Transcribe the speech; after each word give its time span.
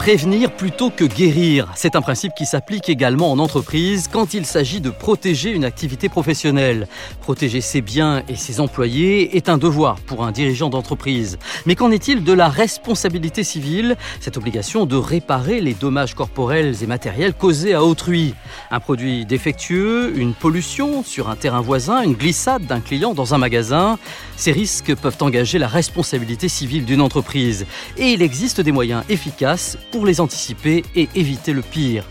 Prévenir 0.00 0.50
plutôt 0.50 0.88
que 0.88 1.04
guérir, 1.04 1.68
c'est 1.74 1.94
un 1.94 2.00
principe 2.00 2.32
qui 2.34 2.46
s'applique 2.46 2.88
également 2.88 3.30
en 3.30 3.38
entreprise 3.38 4.08
quand 4.10 4.32
il 4.32 4.46
s'agit 4.46 4.80
de 4.80 4.88
protéger 4.88 5.50
une 5.50 5.62
activité 5.62 6.08
professionnelle. 6.08 6.88
Protéger 7.20 7.60
ses 7.60 7.82
biens 7.82 8.22
et 8.26 8.34
ses 8.34 8.60
employés 8.60 9.36
est 9.36 9.50
un 9.50 9.58
devoir 9.58 9.96
pour 10.00 10.24
un 10.24 10.32
dirigeant 10.32 10.70
d'entreprise. 10.70 11.38
Mais 11.66 11.74
qu'en 11.74 11.90
est-il 11.90 12.24
de 12.24 12.32
la 12.32 12.48
responsabilité 12.48 13.44
civile, 13.44 13.98
cette 14.20 14.38
obligation 14.38 14.86
de 14.86 14.96
réparer 14.96 15.60
les 15.60 15.74
dommages 15.74 16.14
corporels 16.14 16.76
et 16.82 16.86
matériels 16.86 17.34
causés 17.34 17.74
à 17.74 17.84
autrui 17.84 18.34
Un 18.70 18.80
produit 18.80 19.26
défectueux, 19.26 20.14
une 20.16 20.32
pollution 20.32 21.04
sur 21.04 21.28
un 21.28 21.36
terrain 21.36 21.60
voisin, 21.60 22.00
une 22.00 22.14
glissade 22.14 22.64
d'un 22.64 22.80
client 22.80 23.12
dans 23.12 23.34
un 23.34 23.38
magasin, 23.38 23.98
ces 24.36 24.52
risques 24.52 24.94
peuvent 24.94 25.18
engager 25.20 25.58
la 25.58 25.68
responsabilité 25.68 26.48
civile 26.48 26.86
d'une 26.86 27.02
entreprise. 27.02 27.66
Et 27.98 28.12
il 28.12 28.22
existe 28.22 28.62
des 28.62 28.72
moyens 28.72 29.04
efficaces 29.10 29.76
pour 29.90 30.06
les 30.06 30.20
anticiper 30.20 30.84
et 30.94 31.08
éviter 31.14 31.52
le 31.52 31.62
pire. 31.62 32.04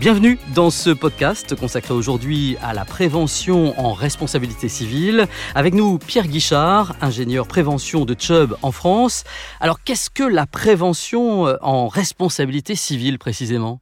Bienvenue 0.00 0.38
dans 0.54 0.70
ce 0.70 0.90
podcast 0.90 1.54
consacré 1.54 1.94
aujourd'hui 1.94 2.56
à 2.62 2.74
la 2.74 2.84
prévention 2.84 3.78
en 3.78 3.92
responsabilité 3.92 4.68
civile. 4.68 5.26
Avec 5.54 5.72
nous, 5.72 5.98
Pierre 5.98 6.26
Guichard, 6.26 6.96
ingénieur 7.00 7.46
prévention 7.46 8.04
de 8.04 8.16
Chubb 8.18 8.56
en 8.62 8.72
France. 8.72 9.24
Alors, 9.60 9.82
qu'est-ce 9.82 10.10
que 10.10 10.24
la 10.24 10.46
prévention 10.46 11.46
euh, 11.46 11.56
en 11.62 11.86
responsabilité 11.86 12.74
civile 12.74 13.18
précisément? 13.18 13.80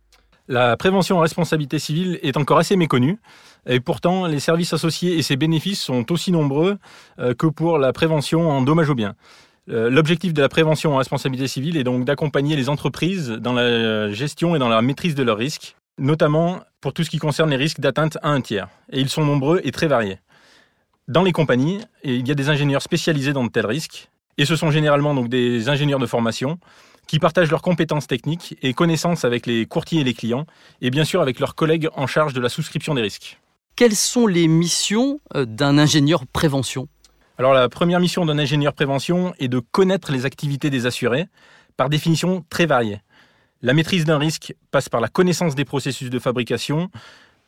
La 0.48 0.76
prévention 0.76 1.16
en 1.16 1.20
responsabilité 1.20 1.78
civile 1.78 2.18
est 2.22 2.36
encore 2.36 2.58
assez 2.58 2.76
méconnue. 2.76 3.18
Et 3.66 3.80
pourtant, 3.80 4.26
les 4.26 4.40
services 4.40 4.72
associés 4.72 5.16
et 5.16 5.22
ses 5.22 5.36
bénéfices 5.36 5.80
sont 5.80 6.12
aussi 6.12 6.30
nombreux 6.30 6.78
euh, 7.18 7.32
que 7.32 7.46
pour 7.46 7.78
la 7.78 7.92
prévention 7.92 8.50
en 8.50 8.60
dommages 8.60 8.90
aux 8.90 8.94
biens. 8.94 9.14
Euh, 9.70 9.90
l'objectif 9.90 10.32
de 10.34 10.42
la 10.42 10.48
prévention 10.48 10.94
en 10.94 10.96
responsabilité 10.96 11.46
civile 11.46 11.76
est 11.76 11.84
donc 11.84 12.04
d'accompagner 12.04 12.56
les 12.56 12.68
entreprises 12.68 13.28
dans 13.28 13.52
la 13.52 14.10
gestion 14.10 14.56
et 14.56 14.58
dans 14.58 14.68
la 14.68 14.82
maîtrise 14.82 15.14
de 15.14 15.22
leurs 15.22 15.38
risques, 15.38 15.76
notamment 15.98 16.60
pour 16.80 16.92
tout 16.92 17.04
ce 17.04 17.10
qui 17.10 17.18
concerne 17.18 17.50
les 17.50 17.56
risques 17.56 17.78
d'atteinte 17.78 18.18
à 18.22 18.30
un 18.30 18.40
tiers. 18.40 18.68
Et 18.90 19.00
ils 19.00 19.08
sont 19.08 19.24
nombreux 19.24 19.60
et 19.62 19.70
très 19.70 19.86
variés. 19.86 20.18
Dans 21.06 21.22
les 21.22 21.32
compagnies, 21.32 21.80
il 22.02 22.26
y 22.26 22.30
a 22.30 22.34
des 22.34 22.48
ingénieurs 22.48 22.82
spécialisés 22.82 23.32
dans 23.32 23.44
de 23.44 23.50
tels 23.50 23.66
risques, 23.66 24.08
et 24.38 24.44
ce 24.44 24.56
sont 24.56 24.70
généralement 24.70 25.14
des 25.14 25.68
ingénieurs 25.68 25.98
de 25.98 26.06
formation 26.06 26.58
qui 27.06 27.18
partagent 27.18 27.50
leurs 27.50 27.62
compétences 27.62 28.06
techniques 28.06 28.56
et 28.62 28.72
connaissances 28.74 29.24
avec 29.24 29.46
les 29.46 29.66
courtiers 29.66 30.00
et 30.00 30.04
les 30.04 30.14
clients, 30.14 30.46
et 30.80 30.90
bien 30.90 31.04
sûr 31.04 31.20
avec 31.20 31.38
leurs 31.40 31.54
collègues 31.54 31.88
en 31.94 32.06
charge 32.06 32.32
de 32.32 32.40
la 32.40 32.48
souscription 32.48 32.94
des 32.94 33.02
risques. 33.02 33.38
Quelles 33.76 33.96
sont 33.96 34.26
les 34.26 34.48
missions 34.48 35.20
euh, 35.34 35.44
d'un 35.44 35.78
ingénieur 35.78 36.26
prévention? 36.26 36.88
La 37.50 37.68
première 37.68 37.98
mission 37.98 38.24
d'un 38.24 38.38
ingénieur 38.38 38.72
prévention 38.72 39.34
est 39.40 39.48
de 39.48 39.58
connaître 39.58 40.12
les 40.12 40.26
activités 40.26 40.70
des 40.70 40.86
assurés, 40.86 41.26
par 41.76 41.88
définition 41.88 42.44
très 42.48 42.66
variées. 42.66 43.00
La 43.62 43.74
maîtrise 43.74 44.04
d'un 44.04 44.18
risque 44.18 44.54
passe 44.70 44.88
par 44.88 45.00
la 45.00 45.08
connaissance 45.08 45.56
des 45.56 45.64
processus 45.64 46.08
de 46.10 46.18
fabrication 46.20 46.88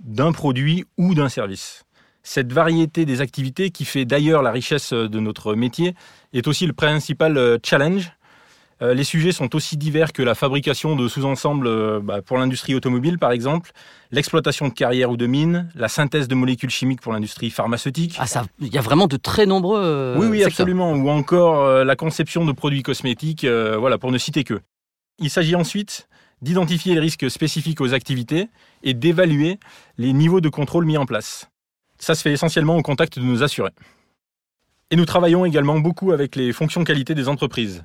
d'un 0.00 0.32
produit 0.32 0.84
ou 0.98 1.14
d'un 1.14 1.28
service. 1.28 1.84
Cette 2.24 2.52
variété 2.52 3.04
des 3.04 3.20
activités, 3.20 3.70
qui 3.70 3.84
fait 3.84 4.04
d'ailleurs 4.04 4.42
la 4.42 4.50
richesse 4.50 4.92
de 4.92 5.20
notre 5.20 5.54
métier, 5.54 5.94
est 6.32 6.48
aussi 6.48 6.66
le 6.66 6.72
principal 6.72 7.36
euh, 7.38 7.58
challenge 7.62 8.10
euh, 8.82 8.94
les 8.94 9.04
sujets 9.04 9.32
sont 9.32 9.54
aussi 9.54 9.76
divers 9.76 10.12
que 10.12 10.22
la 10.22 10.34
fabrication 10.34 10.96
de 10.96 11.06
sous-ensembles 11.08 11.66
euh, 11.66 12.00
bah, 12.02 12.22
pour 12.22 12.38
l'industrie 12.38 12.74
automobile, 12.74 13.18
par 13.18 13.32
exemple, 13.32 13.70
l'exploitation 14.10 14.68
de 14.68 14.72
carrières 14.72 15.10
ou 15.10 15.16
de 15.16 15.26
mines, 15.26 15.68
la 15.74 15.88
synthèse 15.88 16.28
de 16.28 16.34
molécules 16.34 16.70
chimiques 16.70 17.00
pour 17.00 17.12
l'industrie 17.12 17.50
pharmaceutique. 17.50 18.16
Ah, 18.18 18.26
ça, 18.26 18.44
il 18.60 18.72
y 18.72 18.78
a 18.78 18.80
vraiment 18.80 19.06
de 19.06 19.16
très 19.16 19.46
nombreux. 19.46 19.80
Euh, 19.82 20.16
oui, 20.18 20.26
oui, 20.26 20.44
absolument. 20.44 20.92
Ou 20.92 21.08
encore 21.08 21.84
la 21.84 21.96
conception 21.96 22.44
de 22.44 22.52
produits 22.52 22.82
cosmétiques, 22.82 23.46
voilà, 23.46 23.98
pour 23.98 24.10
ne 24.10 24.18
citer 24.18 24.44
que. 24.44 24.60
Il 25.18 25.30
s'agit 25.30 25.54
ensuite 25.54 26.08
d'identifier 26.42 26.94
les 26.94 27.00
risques 27.00 27.30
spécifiques 27.30 27.80
aux 27.80 27.94
activités 27.94 28.48
et 28.82 28.92
d'évaluer 28.92 29.58
les 29.98 30.12
niveaux 30.12 30.40
de 30.40 30.48
contrôle 30.48 30.84
mis 30.84 30.98
en 30.98 31.06
place. 31.06 31.48
Ça 31.98 32.14
se 32.14 32.22
fait 32.22 32.32
essentiellement 32.32 32.76
au 32.76 32.82
contact 32.82 33.18
de 33.18 33.24
nos 33.24 33.42
assurés. 33.42 33.70
Et 34.90 34.96
nous 34.96 35.06
travaillons 35.06 35.44
également 35.44 35.78
beaucoup 35.78 36.12
avec 36.12 36.36
les 36.36 36.52
fonctions 36.52 36.84
qualité 36.84 37.14
des 37.14 37.28
entreprises. 37.28 37.84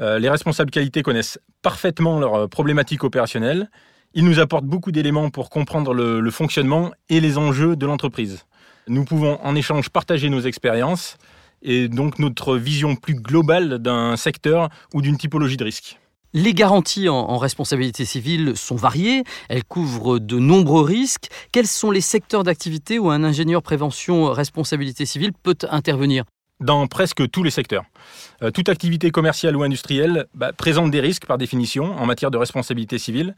Euh, 0.00 0.18
les 0.18 0.28
responsables 0.28 0.70
qualité 0.70 1.02
connaissent 1.02 1.38
parfaitement 1.62 2.20
leurs 2.20 2.34
euh, 2.34 2.46
problématiques 2.46 3.04
opérationnelles. 3.04 3.70
Ils 4.14 4.24
nous 4.24 4.38
apportent 4.38 4.64
beaucoup 4.64 4.92
d'éléments 4.92 5.30
pour 5.30 5.50
comprendre 5.50 5.92
le, 5.92 6.30
fonctionnement 6.30 6.92
et 7.08 7.20
les 7.20 7.36
enjeux 7.36 7.76
de 7.76 7.84
l'entreprise. 7.84 8.44
Nous 8.86 9.04
pouvons 9.04 9.38
en 9.42 9.54
échange 9.54 9.90
partager 9.90 10.30
nos 10.30 10.40
expériences 10.40 11.18
et 11.60 11.88
donc 11.88 12.18
notre 12.18 12.56
vision 12.56 12.96
plus 12.96 13.14
globale 13.14 13.78
d'un 13.78 14.16
secteur 14.16 14.70
ou 14.94 15.02
d'une 15.02 15.18
typologie 15.18 15.56
de 15.56 15.64
risque. 15.64 15.98
Les 16.32 16.54
garanties 16.54 17.08
en, 17.08 17.36
responsabilité 17.38 18.04
civile 18.04 18.52
sont 18.54 18.76
variées, 18.76 19.24
elles 19.48 19.64
couvrent 19.64 20.18
de 20.18 20.38
nombreux 20.38 20.84
risques. 20.84 21.28
Quels 21.52 21.66
sont 21.66 21.90
les 21.90 22.02
secteurs 22.02 22.44
d'activité 22.44 22.98
où 22.98 23.10
un 23.10 23.24
ingénieur 23.24 23.62
prévention 23.62 24.30
responsabilité 24.30 25.06
civile 25.06 25.32
peut 25.42 25.56
intervenir? 25.70 26.24
Dans 26.60 26.86
presque 26.86 27.30
tous 27.30 27.42
les 27.42 27.50
secteurs. 27.50 27.84
Euh, 28.42 28.50
toute 28.50 28.68
activité 28.68 29.10
commerciale 29.10 29.56
ou 29.56 29.62
industrielle 29.62 30.26
bah, 30.34 30.52
présente 30.52 30.90
des 30.90 31.00
risques 31.00 31.26
par 31.26 31.38
définition 31.38 31.96
en 31.96 32.06
matière 32.06 32.30
de 32.30 32.38
responsabilité 32.38 32.98
civile. 32.98 33.36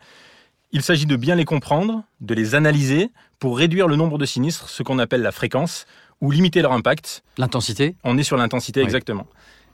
Il 0.72 0.82
s'agit 0.82 1.06
de 1.06 1.16
bien 1.16 1.34
les 1.34 1.44
comprendre, 1.44 2.04
de 2.20 2.34
les 2.34 2.54
analyser 2.54 3.10
pour 3.38 3.58
réduire 3.58 3.88
le 3.88 3.96
nombre 3.96 4.18
de 4.18 4.24
sinistres, 4.24 4.68
ce 4.68 4.82
qu'on 4.82 4.98
appelle 4.98 5.22
la 5.22 5.32
fréquence, 5.32 5.86
ou 6.20 6.30
limiter 6.30 6.62
leur 6.62 6.72
impact. 6.72 7.22
L'intensité 7.38 7.96
On 8.04 8.18
est 8.18 8.22
sur 8.22 8.36
l'intensité, 8.36 8.80
exactement. 8.80 9.26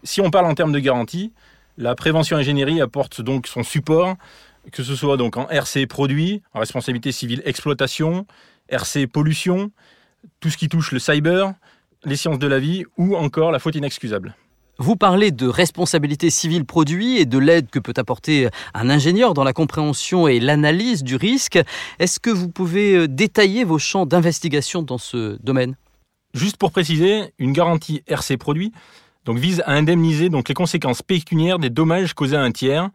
Si 0.05 0.21
on 0.21 0.31
parle 0.31 0.47
en 0.47 0.55
termes 0.55 0.73
de 0.73 0.79
garantie, 0.79 1.33
la 1.77 1.95
prévention 1.95 2.37
ingénierie 2.37 2.81
apporte 2.81 3.21
donc 3.21 3.47
son 3.47 3.63
support, 3.63 4.17
que 4.73 4.83
ce 4.83 4.95
soit 4.95 5.17
donc 5.17 5.37
en 5.37 5.49
RC 5.49 5.87
produit, 5.87 6.43
en 6.55 6.61
responsabilité 6.61 7.13
civile 7.13 7.43
exploitation, 7.45 8.27
RC 8.69 9.07
pollution, 9.07 9.71
tout 10.41 10.51
ce 10.51 10.57
qui 10.57 10.69
touche 10.69 10.93
le 10.93 10.99
cyber, 10.99 11.53
les 12.07 12.17
sciences 12.17 12.39
de 12.39 12.47
la 12.47 12.59
vie 12.59 12.85
ou 12.97 13.17
encore 13.17 13.53
la 13.53 13.59
faute 13.59 13.75
inexcusable. 13.75 14.35
Vous 14.79 14.97
parlez 14.97 15.31
de 15.31 15.47
responsabilité 15.47 16.31
civile 16.31 16.65
produit 16.65 17.19
et 17.19 17.27
de 17.27 17.39
l'aide 17.39 17.69
que 17.71 17.79
peut 17.79 17.95
apporter 17.97 18.49
un 18.73 18.89
ingénieur 18.89 19.35
dans 19.35 19.45
la 19.45 19.53
compréhension 19.53 20.29
et 20.29 20.41
l'analyse 20.41 21.03
du 21.03 21.17
risque. 21.17 21.59
Est-ce 21.99 22.21
que 22.21 22.31
vous 22.31 22.49
pouvez 22.49 22.95
euh, 22.95 23.09
détailler 23.09 23.65
vos 23.65 23.79
champs 23.79 24.07
d'investigation 24.07 24.83
dans 24.83 24.99
ce 24.99 25.39
domaine? 25.43 25.77
Juste 26.35 26.57
pour 26.59 26.73
préciser, 26.73 27.33
une 27.39 27.53
garantie 27.53 28.03
RC 28.07 28.37
produit 28.37 28.73
donc, 29.27 29.39
vise 29.39 29.61
à 29.67 29.73
indemniser 29.73 30.29
donc, 30.29 30.49
les 30.49 30.55
conséquences 30.55 31.03
pécuniaires 31.03 31.59
des 31.59 31.69
dommages 31.69 32.15
causés 32.15 32.37
à 32.37 32.43
un 32.43 32.53
tiers 32.53 32.91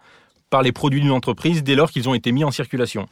par 0.50 0.62
les 0.62 0.72
produits 0.72 1.02
d'une 1.02 1.12
entreprise 1.12 1.62
dès 1.62 1.76
lors 1.76 1.92
qu'ils 1.92 2.08
ont 2.08 2.14
été 2.14 2.32
mis 2.32 2.46
en 2.46 2.52
circulation. 2.52 3.08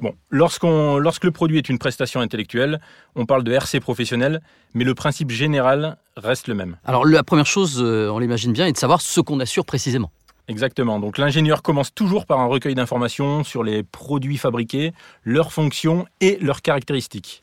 Bon, 0.00 0.14
lorsque 0.30 0.64
le 0.64 1.30
produit 1.30 1.58
est 1.58 1.68
une 1.68 1.78
prestation 1.78 2.20
intellectuelle, 2.20 2.80
on 3.14 3.26
parle 3.26 3.44
de 3.44 3.52
RC 3.52 3.80
professionnel, 3.80 4.40
mais 4.74 4.84
le 4.84 4.94
principe 4.94 5.30
général 5.30 5.98
reste 6.16 6.48
le 6.48 6.54
même. 6.54 6.76
Alors 6.84 7.04
la 7.06 7.22
première 7.22 7.46
chose, 7.46 7.80
euh, 7.82 8.08
on 8.10 8.18
l'imagine 8.18 8.52
bien, 8.52 8.66
est 8.66 8.72
de 8.72 8.78
savoir 8.78 9.00
ce 9.00 9.20
qu'on 9.20 9.40
assure 9.40 9.64
précisément. 9.64 10.10
Exactement. 10.48 10.98
Donc 10.98 11.18
l'ingénieur 11.18 11.62
commence 11.62 11.94
toujours 11.94 12.26
par 12.26 12.40
un 12.40 12.46
recueil 12.46 12.74
d'informations 12.74 13.44
sur 13.44 13.62
les 13.62 13.82
produits 13.82 14.38
fabriqués, 14.38 14.92
leurs 15.24 15.52
fonctions 15.52 16.06
et 16.20 16.38
leurs 16.40 16.62
caractéristiques. 16.62 17.42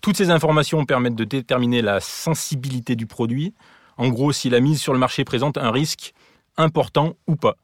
Toutes 0.00 0.16
ces 0.16 0.30
informations 0.30 0.84
permettent 0.84 1.16
de 1.16 1.24
déterminer 1.24 1.82
la 1.82 2.00
sensibilité 2.00 2.96
du 2.96 3.06
produit, 3.06 3.54
en 3.96 4.08
gros 4.08 4.32
si 4.32 4.48
la 4.48 4.60
mise 4.60 4.80
sur 4.80 4.92
le 4.92 4.98
marché 4.98 5.24
présente 5.24 5.58
un 5.58 5.70
risque 5.70 6.14
important 6.56 7.14
ou 7.26 7.36
pas. 7.36 7.56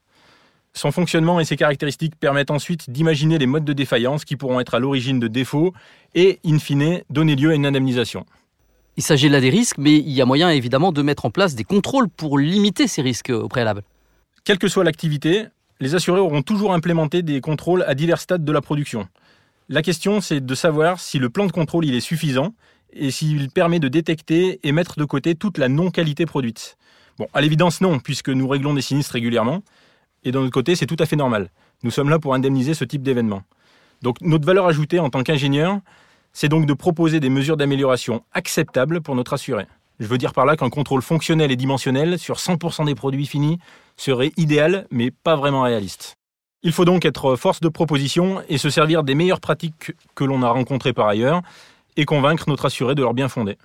Son 0.76 0.90
fonctionnement 0.90 1.38
et 1.38 1.44
ses 1.44 1.56
caractéristiques 1.56 2.16
permettent 2.16 2.50
ensuite 2.50 2.90
d'imaginer 2.90 3.38
les 3.38 3.46
modes 3.46 3.64
de 3.64 3.72
défaillance 3.72 4.24
qui 4.24 4.36
pourront 4.36 4.58
être 4.58 4.74
à 4.74 4.80
l'origine 4.80 5.20
de 5.20 5.28
défauts 5.28 5.72
et, 6.16 6.40
in 6.44 6.58
fine, 6.58 7.02
donner 7.10 7.36
lieu 7.36 7.52
à 7.52 7.54
une 7.54 7.64
indemnisation. 7.64 8.26
Il 8.96 9.02
s'agit 9.02 9.28
là 9.28 9.40
des 9.40 9.50
risques, 9.50 9.78
mais 9.78 9.96
il 9.96 10.10
y 10.10 10.20
a 10.20 10.26
moyen 10.26 10.50
évidemment 10.50 10.90
de 10.90 11.00
mettre 11.02 11.26
en 11.26 11.30
place 11.30 11.54
des 11.54 11.64
contrôles 11.64 12.08
pour 12.08 12.38
limiter 12.38 12.88
ces 12.88 13.02
risques 13.02 13.30
au 13.30 13.48
préalable. 13.48 13.82
Quelle 14.44 14.58
que 14.58 14.68
soit 14.68 14.84
l'activité, 14.84 15.44
les 15.80 15.94
assurés 15.94 16.20
auront 16.20 16.42
toujours 16.42 16.74
implémenté 16.74 17.22
des 17.22 17.40
contrôles 17.40 17.84
à 17.86 17.94
divers 17.94 18.20
stades 18.20 18.44
de 18.44 18.52
la 18.52 18.60
production. 18.60 19.08
La 19.68 19.82
question, 19.82 20.20
c'est 20.20 20.44
de 20.44 20.54
savoir 20.54 20.98
si 21.00 21.18
le 21.18 21.30
plan 21.30 21.46
de 21.46 21.52
contrôle 21.52 21.86
il 21.86 21.94
est 21.94 22.00
suffisant 22.00 22.52
et 22.92 23.10
s'il 23.10 23.48
permet 23.48 23.78
de 23.78 23.88
détecter 23.88 24.60
et 24.62 24.72
mettre 24.72 24.98
de 24.98 25.04
côté 25.04 25.34
toute 25.34 25.58
la 25.58 25.68
non-qualité 25.68 26.26
produite. 26.26 26.76
Bon, 27.18 27.28
à 27.32 27.40
l'évidence, 27.40 27.80
non, 27.80 28.00
puisque 28.00 28.28
nous 28.28 28.46
réglons 28.48 28.74
des 28.74 28.82
sinistres 28.82 29.12
régulièrement, 29.12 29.62
et 30.24 30.32
d'un 30.32 30.40
autre 30.40 30.50
côté, 30.50 30.74
c'est 30.74 30.86
tout 30.86 30.96
à 30.98 31.06
fait 31.06 31.16
normal. 31.16 31.50
Nous 31.82 31.90
sommes 31.90 32.08
là 32.08 32.18
pour 32.18 32.34
indemniser 32.34 32.74
ce 32.74 32.84
type 32.84 33.02
d'événement. 33.02 33.42
Donc 34.02 34.20
notre 34.20 34.46
valeur 34.46 34.66
ajoutée 34.66 34.98
en 34.98 35.10
tant 35.10 35.22
qu'ingénieur, 35.22 35.78
c'est 36.32 36.48
donc 36.48 36.66
de 36.66 36.74
proposer 36.74 37.20
des 37.20 37.30
mesures 37.30 37.56
d'amélioration 37.56 38.22
acceptables 38.32 39.00
pour 39.00 39.14
notre 39.14 39.34
assuré. 39.34 39.66
Je 40.00 40.06
veux 40.06 40.18
dire 40.18 40.32
par 40.32 40.44
là 40.44 40.56
qu'un 40.56 40.70
contrôle 40.70 41.02
fonctionnel 41.02 41.52
et 41.52 41.56
dimensionnel 41.56 42.18
sur 42.18 42.36
100% 42.36 42.86
des 42.86 42.94
produits 42.96 43.26
finis 43.26 43.58
serait 43.96 44.32
idéal, 44.36 44.86
mais 44.90 45.10
pas 45.10 45.36
vraiment 45.36 45.62
réaliste. 45.62 46.16
Il 46.62 46.72
faut 46.72 46.84
donc 46.84 47.04
être 47.04 47.36
force 47.36 47.60
de 47.60 47.68
proposition 47.68 48.42
et 48.48 48.58
se 48.58 48.70
servir 48.70 49.04
des 49.04 49.14
meilleures 49.14 49.40
pratiques 49.40 49.92
que 50.14 50.24
l'on 50.24 50.42
a 50.42 50.48
rencontrées 50.48 50.92
par 50.92 51.06
ailleurs 51.06 51.42
et 51.96 52.06
convaincre 52.06 52.48
notre 52.48 52.64
assuré 52.64 52.94
de 52.94 53.02
leur 53.02 53.14
bien 53.14 53.28
fondé. 53.28 53.56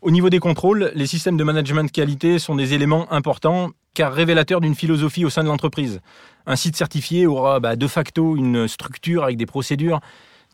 Au 0.00 0.10
niveau 0.10 0.30
des 0.30 0.38
contrôles, 0.38 0.92
les 0.94 1.06
systèmes 1.06 1.36
de 1.36 1.44
management 1.44 1.84
de 1.84 1.90
qualité 1.90 2.38
sont 2.38 2.54
des 2.54 2.72
éléments 2.72 3.10
importants 3.12 3.70
car 3.92 4.12
révélateurs 4.12 4.60
d'une 4.60 4.74
philosophie 4.74 5.24
au 5.24 5.30
sein 5.30 5.42
de 5.42 5.48
l'entreprise. 5.48 6.00
Un 6.46 6.56
site 6.56 6.76
certifié 6.76 7.26
aura 7.26 7.60
bah, 7.60 7.76
de 7.76 7.86
facto 7.86 8.34
une 8.36 8.66
structure 8.66 9.24
avec 9.24 9.36
des 9.36 9.46
procédures, 9.46 10.00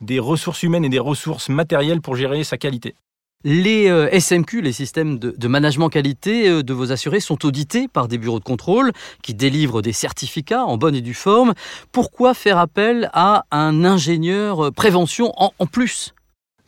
des 0.00 0.18
ressources 0.18 0.62
humaines 0.62 0.84
et 0.84 0.88
des 0.88 0.98
ressources 0.98 1.48
matérielles 1.48 2.00
pour 2.00 2.16
gérer 2.16 2.44
sa 2.44 2.58
qualité. 2.58 2.94
Les 3.42 3.88
euh, 3.88 4.10
SMQ, 4.10 4.60
les 4.60 4.72
systèmes 4.72 5.18
de, 5.18 5.48
management 5.48 5.88
qualité 5.88 6.46
euh, 6.48 6.62
de 6.62 6.74
vos 6.74 6.92
assurés, 6.92 7.20
sont 7.20 7.46
audités 7.46 7.88
par 7.88 8.06
des 8.06 8.18
bureaux 8.18 8.38
de 8.38 8.44
contrôle 8.44 8.92
qui 9.22 9.32
délivrent 9.32 9.80
des 9.80 9.94
certificats 9.94 10.64
en 10.64 10.76
bonne 10.76 10.94
et 10.94 11.00
due 11.00 11.14
forme. 11.14 11.54
Pourquoi 11.90 12.34
faire 12.34 12.58
appel 12.58 13.08
à 13.14 13.46
un 13.50 13.84
ingénieur 13.84 14.66
euh, 14.66 14.70
prévention 14.70 15.32
en 15.38 15.66
plus? 15.66 16.12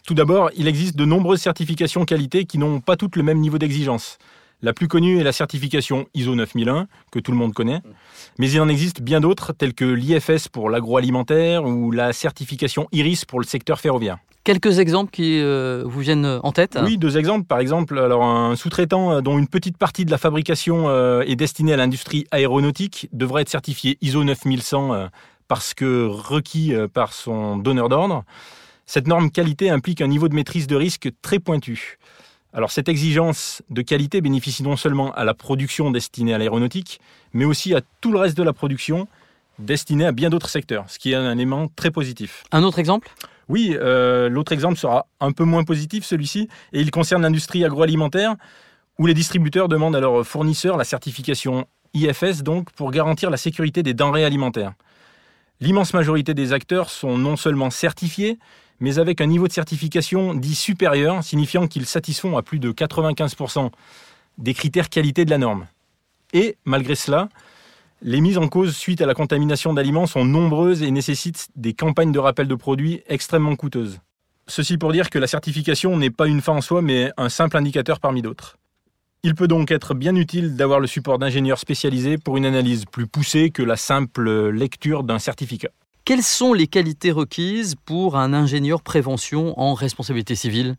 Tout 0.06 0.14
d'abord, 0.14 0.50
il 0.56 0.66
existe 0.66 0.96
de 0.96 1.04
nombreuses 1.04 1.40
certifications 1.40 2.04
qualité 2.04 2.44
qui 2.44 2.58
n'ont 2.58 2.80
pas 2.80 2.96
toutes 2.96 3.14
le 3.14 3.22
même 3.22 3.38
niveau 3.38 3.58
d'exigence. 3.58 4.18
La 4.60 4.72
plus 4.72 4.88
connue 4.88 5.18
est 5.18 5.24
la 5.24 5.32
certification 5.32 6.06
ISO 6.14 6.34
9001, 6.34 6.86
que 7.10 7.18
tout 7.18 7.32
le 7.32 7.36
monde 7.36 7.52
connaît, 7.52 7.80
mais 8.38 8.50
il 8.50 8.60
en 8.60 8.68
existe 8.68 9.00
bien 9.00 9.20
d'autres, 9.20 9.52
telles 9.52 9.74
que 9.74 9.84
l'IFS 9.84 10.48
pour 10.52 10.70
l'agroalimentaire 10.70 11.64
ou 11.64 11.90
la 11.90 12.12
certification 12.12 12.88
IRIS 12.92 13.24
pour 13.26 13.40
le 13.40 13.44
secteur 13.44 13.80
ferroviaire. 13.80 14.18
Quelques 14.44 14.80
exemples 14.80 15.12
qui 15.12 15.40
euh, 15.40 15.84
vous 15.86 16.00
viennent 16.00 16.40
en 16.42 16.50
tête 16.50 16.76
Oui, 16.82 16.98
deux 16.98 17.16
exemples. 17.16 17.46
Par 17.46 17.60
exemple, 17.60 17.96
alors 17.96 18.24
un 18.24 18.56
sous-traitant 18.56 19.12
euh, 19.12 19.20
dont 19.20 19.38
une 19.38 19.46
petite 19.46 19.76
partie 19.76 20.04
de 20.04 20.10
la 20.10 20.18
fabrication 20.18 20.88
euh, 20.88 21.22
est 21.22 21.36
destinée 21.36 21.72
à 21.72 21.76
l'industrie 21.76 22.26
aéronautique 22.32 23.08
devrait 23.12 23.42
être 23.42 23.48
certifié 23.48 23.98
ISO 24.00 24.24
9100 24.24 25.08
parce 25.46 25.74
que 25.74 26.06
requis 26.06 26.72
par 26.92 27.12
son 27.12 27.56
donneur 27.56 27.88
d'ordre. 27.88 28.24
Cette 28.86 29.06
norme 29.06 29.30
qualité 29.30 29.70
implique 29.70 30.00
un 30.00 30.06
niveau 30.06 30.28
de 30.28 30.34
maîtrise 30.34 30.66
de 30.66 30.76
risque 30.76 31.10
très 31.22 31.38
pointu. 31.38 31.98
Alors 32.52 32.70
cette 32.70 32.88
exigence 32.88 33.62
de 33.70 33.80
qualité 33.80 34.20
bénéficie 34.20 34.62
non 34.62 34.76
seulement 34.76 35.12
à 35.14 35.24
la 35.24 35.32
production 35.32 35.90
destinée 35.90 36.34
à 36.34 36.38
l'aéronautique, 36.38 37.00
mais 37.32 37.46
aussi 37.46 37.74
à 37.74 37.80
tout 38.00 38.12
le 38.12 38.18
reste 38.18 38.36
de 38.36 38.42
la 38.42 38.52
production 38.52 39.08
destinée 39.58 40.04
à 40.04 40.12
bien 40.12 40.28
d'autres 40.28 40.50
secteurs, 40.50 40.84
ce 40.88 40.98
qui 40.98 41.12
est 41.12 41.14
un 41.14 41.32
élément 41.32 41.68
très 41.74 41.90
positif. 41.90 42.44
Un 42.52 42.62
autre 42.62 42.78
exemple? 42.78 43.10
Oui, 43.48 43.76
euh, 43.78 44.28
l'autre 44.28 44.52
exemple 44.52 44.76
sera 44.76 45.06
un 45.20 45.32
peu 45.32 45.44
moins 45.44 45.64
positif, 45.64 46.04
celui-ci, 46.04 46.48
et 46.72 46.80
il 46.80 46.90
concerne 46.90 47.22
l'industrie 47.22 47.64
agroalimentaire, 47.64 48.36
où 48.98 49.06
les 49.06 49.14
distributeurs 49.14 49.68
demandent 49.68 49.96
à 49.96 50.00
leurs 50.00 50.26
fournisseurs 50.26 50.76
la 50.76 50.84
certification 50.84 51.66
IFS, 51.94 52.42
donc 52.42 52.70
pour 52.72 52.90
garantir 52.90 53.30
la 53.30 53.36
sécurité 53.36 53.82
des 53.82 53.94
denrées 53.94 54.24
alimentaires. 54.24 54.72
L'immense 55.60 55.94
majorité 55.94 56.34
des 56.34 56.52
acteurs 56.52 56.90
sont 56.90 57.16
non 57.18 57.36
seulement 57.36 57.70
certifiés, 57.70 58.38
mais 58.82 58.98
avec 58.98 59.20
un 59.20 59.26
niveau 59.26 59.46
de 59.46 59.52
certification 59.52 60.34
dit 60.34 60.56
supérieur, 60.56 61.22
signifiant 61.22 61.68
qu'ils 61.68 61.86
satisfont 61.86 62.36
à 62.36 62.42
plus 62.42 62.58
de 62.58 62.72
95% 62.72 63.70
des 64.38 64.54
critères 64.54 64.90
qualité 64.90 65.24
de 65.24 65.30
la 65.30 65.38
norme. 65.38 65.68
Et, 66.32 66.56
malgré 66.64 66.96
cela, 66.96 67.28
les 68.02 68.20
mises 68.20 68.38
en 68.38 68.48
cause 68.48 68.74
suite 68.74 69.00
à 69.00 69.06
la 69.06 69.14
contamination 69.14 69.72
d'aliments 69.72 70.08
sont 70.08 70.24
nombreuses 70.24 70.82
et 70.82 70.90
nécessitent 70.90 71.48
des 71.54 71.74
campagnes 71.74 72.10
de 72.10 72.18
rappel 72.18 72.48
de 72.48 72.54
produits 72.56 73.02
extrêmement 73.06 73.54
coûteuses. 73.54 74.00
Ceci 74.48 74.78
pour 74.78 74.92
dire 74.92 75.10
que 75.10 75.20
la 75.20 75.28
certification 75.28 75.96
n'est 75.96 76.10
pas 76.10 76.26
une 76.26 76.40
fin 76.40 76.54
en 76.54 76.60
soi, 76.60 76.82
mais 76.82 77.12
un 77.16 77.28
simple 77.28 77.56
indicateur 77.56 78.00
parmi 78.00 78.20
d'autres. 78.20 78.58
Il 79.22 79.36
peut 79.36 79.46
donc 79.46 79.70
être 79.70 79.94
bien 79.94 80.16
utile 80.16 80.56
d'avoir 80.56 80.80
le 80.80 80.88
support 80.88 81.20
d'ingénieurs 81.20 81.60
spécialisés 81.60 82.18
pour 82.18 82.36
une 82.36 82.46
analyse 82.46 82.84
plus 82.86 83.06
poussée 83.06 83.50
que 83.50 83.62
la 83.62 83.76
simple 83.76 84.50
lecture 84.50 85.04
d'un 85.04 85.20
certificat. 85.20 85.70
Quelles 86.04 86.24
sont 86.24 86.52
les 86.52 86.66
qualités 86.66 87.12
requises 87.12 87.76
pour 87.76 88.16
un 88.16 88.32
ingénieur 88.32 88.82
prévention 88.82 89.56
en 89.60 89.72
responsabilité 89.72 90.34
civile? 90.34 90.74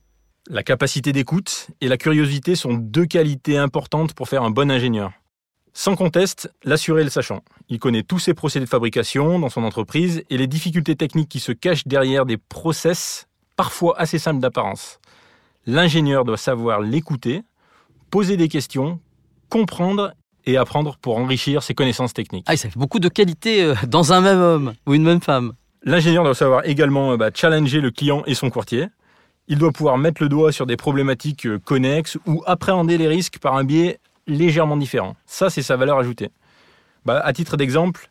La 0.50 0.64
capacité 0.64 1.14
d'écoute 1.14 1.68
et 1.80 1.88
la 1.88 1.96
curiosité 1.96 2.58
sont 2.58 2.74
deux 2.74 3.06
qualités 3.06 3.58
importantes 3.58 4.14
pour 4.14 4.28
faire 4.28 4.44
un 4.44 4.52
bon 4.52 4.70
ingénieur. 4.70 5.14
Sans 5.72 5.96
conteste, 5.96 6.52
l'assuré 6.66 7.06
le 7.06 7.10
sachant. 7.10 7.42
Il 7.70 7.80
connaît 7.80 8.04
tous 8.04 8.20
ses 8.20 8.34
procédés 8.34 8.66
de 8.66 8.70
fabrication 8.70 9.40
dans 9.40 9.48
son 9.48 9.64
entreprise 9.64 10.24
et 10.30 10.38
les 10.38 10.46
difficultés 10.46 10.98
techniques 10.98 11.30
qui 11.30 11.40
se 11.40 11.54
cachent 11.54 11.88
derrière 11.88 12.26
des 12.26 12.38
process 12.38 13.30
parfois 13.56 13.98
assez 13.98 14.20
simples 14.20 14.42
d'apparence. 14.42 15.00
L'ingénieur 15.66 16.26
doit 16.26 16.36
savoir 16.36 16.82
l'écouter, 16.82 17.44
poser 18.10 18.36
des 18.36 18.50
questions, 18.50 19.00
comprendre 19.48 20.14
et 20.46 20.58
apprendre 20.58 20.98
pour 21.02 21.18
enrichir 21.18 21.64
ses 21.64 21.74
connaissances 21.74 22.14
techniques. 22.14 22.46
Ah, 22.48 22.58
ça 22.58 22.70
fait 22.70 22.80
beaucoup 22.80 23.00
de 23.00 23.10
qualités 23.10 23.64
euh, 23.64 23.76
dans 23.88 24.14
un 24.14 24.22
même 24.22 24.40
homme 24.40 24.74
ou 24.86 24.94
une 24.94 25.04
même 25.04 25.22
femme. 25.22 25.54
L'ingénieur 25.84 26.24
doit 26.24 26.36
savoir 26.36 26.66
également 26.66 27.14
euh, 27.14 27.18
bah, 27.18 27.30
challenger 27.34 27.82
le 27.82 27.92
client 27.92 28.24
et 28.26 28.36
son 28.36 28.50
courtier. 28.50 28.88
Il 29.48 29.58
doit 29.58 29.72
pouvoir 29.72 29.98
mettre 29.98 30.22
le 30.22 30.30
doigt 30.30 30.52
sur 30.52 30.66
des 30.66 30.78
problématiques 30.78 31.46
euh, 31.46 31.60
connexes 31.60 32.18
ou 32.26 32.44
appréhender 32.46 32.98
les 32.98 33.08
risques 33.08 33.40
par 33.40 33.56
un 33.56 33.64
biais 33.64 34.00
légèrement 34.28 34.78
différent. 34.78 35.16
Ça, 35.26 35.50
c'est 35.50 35.62
sa 35.62 35.76
valeur 35.76 35.98
ajoutée. 35.98 36.30
Bah, 37.06 37.22
à 37.24 37.34
titre 37.34 37.58
d'exemple, 37.58 38.10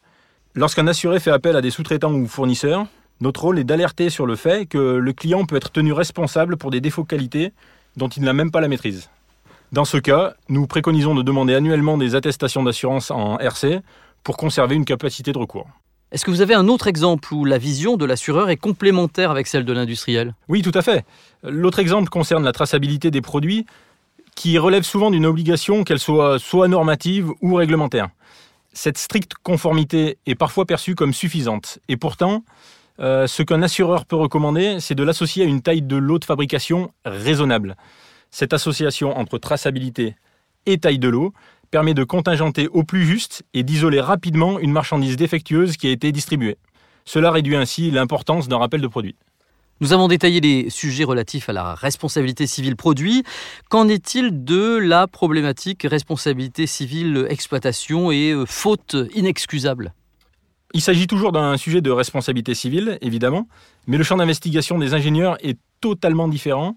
lorsqu'un 0.54 0.86
assuré 0.86 1.20
fait 1.20 1.30
appel 1.30 1.56
à 1.56 1.62
des 1.62 1.70
sous-traitants 1.70 2.12
ou 2.12 2.26
fournisseurs, 2.26 2.86
notre 3.20 3.42
rôle 3.42 3.58
est 3.58 3.64
d'alerter 3.64 4.10
sur 4.10 4.26
le 4.26 4.36
fait 4.36 4.66
que 4.66 4.78
le 4.78 5.12
client 5.12 5.46
peut 5.46 5.56
être 5.56 5.70
tenu 5.70 5.92
responsable 5.92 6.56
pour 6.56 6.70
des 6.70 6.80
défauts 6.80 7.02
de 7.02 7.08
qualité 7.08 7.52
dont 7.96 8.08
il 8.08 8.22
n'a 8.22 8.32
même 8.32 8.50
pas 8.50 8.60
la 8.60 8.68
maîtrise. 8.68 9.08
Dans 9.72 9.86
ce 9.86 9.96
cas, 9.96 10.34
nous 10.50 10.66
préconisons 10.66 11.14
de 11.14 11.22
demander 11.22 11.54
annuellement 11.54 11.96
des 11.96 12.14
attestations 12.14 12.62
d'assurance 12.62 13.10
en 13.10 13.38
RC 13.38 13.80
pour 14.22 14.36
conserver 14.36 14.74
une 14.74 14.84
capacité 14.84 15.32
de 15.32 15.38
recours. 15.38 15.66
Est-ce 16.12 16.26
que 16.26 16.30
vous 16.30 16.42
avez 16.42 16.52
un 16.52 16.68
autre 16.68 16.88
exemple 16.88 17.32
où 17.32 17.46
la 17.46 17.56
vision 17.56 17.96
de 17.96 18.04
l'assureur 18.04 18.50
est 18.50 18.58
complémentaire 18.58 19.30
avec 19.30 19.46
celle 19.46 19.64
de 19.64 19.72
l'industriel? 19.72 20.34
Oui, 20.48 20.60
tout 20.60 20.72
à 20.74 20.82
fait. 20.82 21.06
L'autre 21.42 21.78
exemple 21.78 22.10
concerne 22.10 22.44
la 22.44 22.52
traçabilité 22.52 23.10
des 23.10 23.22
produits 23.22 23.64
qui 24.34 24.58
relève 24.58 24.82
souvent 24.82 25.10
d'une 25.10 25.24
obligation 25.24 25.84
qu'elle 25.84 25.98
soit 25.98 26.38
soit 26.38 26.68
normative 26.68 27.30
ou 27.40 27.54
réglementaire. 27.54 28.10
Cette 28.74 28.98
stricte 28.98 29.32
conformité 29.42 30.18
est 30.26 30.34
parfois 30.34 30.66
perçue 30.66 30.94
comme 30.94 31.14
suffisante. 31.14 31.78
Et 31.88 31.96
pourtant, 31.96 32.44
euh, 33.00 33.26
ce 33.26 33.42
qu'un 33.42 33.62
assureur 33.62 34.04
peut 34.04 34.16
recommander, 34.16 34.80
c'est 34.80 34.94
de 34.94 35.02
l'associer 35.02 35.44
à 35.44 35.46
une 35.46 35.62
taille 35.62 35.80
de 35.80 35.96
lot 35.96 36.18
de 36.18 36.26
fabrication 36.26 36.92
raisonnable. 37.06 37.76
Cette 38.32 38.54
association 38.54 39.16
entre 39.16 39.36
traçabilité 39.36 40.16
et 40.64 40.78
taille 40.78 40.98
de 40.98 41.08
l'eau 41.08 41.34
permet 41.70 41.92
de 41.92 42.02
contingenter 42.02 42.66
au 42.68 42.82
plus 42.82 43.04
juste 43.04 43.44
et 43.52 43.62
d'isoler 43.62 44.00
rapidement 44.00 44.58
une 44.58 44.72
marchandise 44.72 45.16
défectueuse 45.16 45.76
qui 45.76 45.86
a 45.86 45.90
été 45.90 46.12
distribuée. 46.12 46.56
Cela 47.04 47.30
réduit 47.30 47.56
ainsi 47.56 47.90
l'importance 47.90 48.48
d'un 48.48 48.56
rappel 48.56 48.80
de 48.80 48.86
produit. 48.86 49.16
Nous 49.80 49.92
avons 49.92 50.08
détaillé 50.08 50.40
les 50.40 50.70
sujets 50.70 51.04
relatifs 51.04 51.50
à 51.50 51.52
la 51.52 51.74
responsabilité 51.74 52.46
civile 52.46 52.76
produit. 52.76 53.22
Qu'en 53.68 53.88
est-il 53.88 54.44
de 54.44 54.76
la 54.76 55.06
problématique 55.08 55.82
responsabilité 55.82 56.66
civile 56.66 57.26
exploitation 57.28 58.10
et 58.12 58.30
euh, 58.30 58.46
faute 58.46 58.96
inexcusable? 59.14 59.92
Il 60.72 60.80
s'agit 60.80 61.06
toujours 61.06 61.32
d'un 61.32 61.58
sujet 61.58 61.82
de 61.82 61.90
responsabilité 61.90 62.54
civile, 62.54 62.96
évidemment, 63.02 63.46
mais 63.86 63.98
le 63.98 64.04
champ 64.04 64.16
d'investigation 64.16 64.78
des 64.78 64.94
ingénieurs 64.94 65.36
est 65.44 65.58
totalement 65.82 66.28
différent 66.28 66.76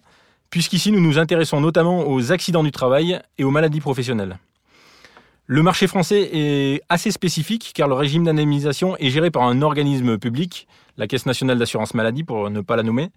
puisqu'ici 0.55 0.93
nous 0.93 1.01
nous 1.01 1.17
intéressons 1.17 1.59
notamment 1.59 2.07
aux 2.07 2.31
accidents 2.31 2.63
du 2.63 2.71
travail 2.71 3.19
et 3.37 3.43
aux 3.43 3.51
maladies 3.51 3.81
professionnelles. 3.81 4.37
Le 5.47 5.61
marché 5.61 5.85
français 5.85 6.29
est 6.31 6.81
assez 6.87 7.11
spécifique 7.11 7.73
car 7.75 7.89
le 7.89 7.93
régime 7.93 8.23
d'indemnisation 8.23 8.95
est 8.95 9.09
géré 9.09 9.31
par 9.31 9.43
un 9.43 9.61
organisme 9.61 10.17
public, 10.17 10.69
la 10.95 11.07
Caisse 11.07 11.25
nationale 11.25 11.59
d'assurance 11.59 11.93
maladie 11.93 12.23
pour 12.23 12.49
ne 12.49 12.61
pas 12.61 12.77
la 12.77 12.83
nommer, 12.83 13.09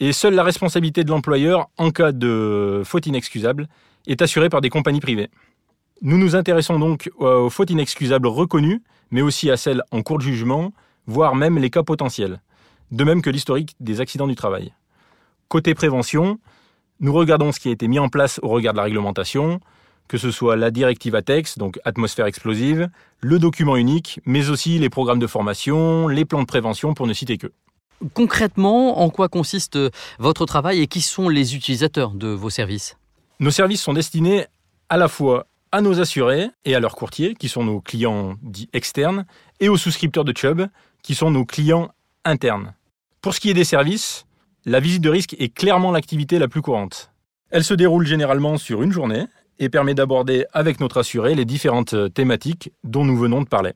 et 0.00 0.12
seule 0.12 0.34
la 0.34 0.42
responsabilité 0.42 1.02
de 1.02 1.08
l'employeur 1.08 1.70
en 1.78 1.90
cas 1.90 2.12
de 2.12 2.82
faute 2.84 3.06
inexcusable 3.06 3.68
est 4.06 4.20
assurée 4.20 4.50
par 4.50 4.60
des 4.60 4.68
compagnies 4.68 5.00
privées. 5.00 5.30
Nous 6.02 6.18
nous 6.18 6.36
intéressons 6.36 6.78
donc 6.78 7.10
aux 7.16 7.48
fautes 7.48 7.70
inexcusables 7.70 8.26
reconnues, 8.26 8.82
mais 9.10 9.22
aussi 9.22 9.50
à 9.50 9.56
celles 9.56 9.82
en 9.92 10.02
cours 10.02 10.18
de 10.18 10.24
jugement, 10.24 10.74
voire 11.06 11.36
même 11.36 11.56
les 11.56 11.70
cas 11.70 11.82
potentiels, 11.82 12.42
de 12.90 13.02
même 13.02 13.22
que 13.22 13.30
l'historique 13.30 13.76
des 13.80 14.02
accidents 14.02 14.26
du 14.26 14.34
travail. 14.34 14.74
Côté 15.48 15.74
prévention, 15.74 16.38
nous 17.00 17.12
regardons 17.12 17.52
ce 17.52 17.60
qui 17.60 17.68
a 17.68 17.72
été 17.72 17.88
mis 17.88 17.98
en 17.98 18.08
place 18.08 18.40
au 18.42 18.48
regard 18.48 18.72
de 18.72 18.78
la 18.78 18.84
réglementation, 18.84 19.60
que 20.08 20.18
ce 20.18 20.30
soit 20.30 20.56
la 20.56 20.70
directive 20.70 21.14
ATEX, 21.14 21.58
donc 21.58 21.78
atmosphère 21.84 22.26
explosive, 22.26 22.88
le 23.20 23.38
document 23.38 23.76
unique, 23.76 24.20
mais 24.24 24.50
aussi 24.50 24.78
les 24.78 24.88
programmes 24.88 25.18
de 25.18 25.26
formation, 25.26 26.08
les 26.08 26.24
plans 26.24 26.40
de 26.40 26.46
prévention, 26.46 26.94
pour 26.94 27.06
ne 27.06 27.12
citer 27.12 27.38
que. 27.38 27.52
Concrètement, 28.14 29.00
en 29.00 29.10
quoi 29.10 29.28
consiste 29.28 29.78
votre 30.18 30.44
travail 30.46 30.80
et 30.80 30.86
qui 30.86 31.00
sont 31.00 31.28
les 31.28 31.56
utilisateurs 31.56 32.10
de 32.10 32.28
vos 32.28 32.50
services? 32.50 32.96
Nos 33.40 33.50
services 33.50 33.82
sont 33.82 33.94
destinés 33.94 34.46
à 34.88 34.96
la 34.96 35.08
fois 35.08 35.46
à 35.72 35.80
nos 35.80 36.00
assurés 36.00 36.48
et 36.64 36.74
à 36.74 36.80
leurs 36.80 36.94
courtiers, 36.94 37.34
qui 37.34 37.48
sont 37.48 37.64
nos 37.64 37.80
clients 37.80 38.36
dits 38.42 38.68
externes, 38.72 39.26
et 39.60 39.68
aux 39.68 39.76
souscripteurs 39.76 40.24
de 40.24 40.36
Chubb, 40.36 40.68
qui 41.02 41.14
sont 41.14 41.30
nos 41.30 41.44
clients 41.44 41.90
internes. 42.24 42.74
Pour 43.20 43.34
ce 43.34 43.40
qui 43.40 43.50
est 43.50 43.54
des 43.54 43.64
services, 43.64 44.26
la 44.66 44.80
visite 44.80 45.00
de 45.00 45.08
risque 45.08 45.36
est 45.38 45.54
clairement 45.54 45.92
l'activité 45.92 46.40
la 46.40 46.48
plus 46.48 46.60
courante. 46.60 47.12
Elle 47.50 47.62
se 47.62 47.72
déroule 47.72 48.04
généralement 48.04 48.56
sur 48.56 48.82
une 48.82 48.90
journée 48.90 49.26
et 49.60 49.68
permet 49.68 49.94
d'aborder 49.94 50.44
avec 50.52 50.80
notre 50.80 50.98
assuré 50.98 51.36
les 51.36 51.44
différentes 51.44 51.94
thématiques 52.12 52.72
dont 52.82 53.04
nous 53.04 53.16
venons 53.16 53.40
de 53.40 53.48
parler. 53.48 53.72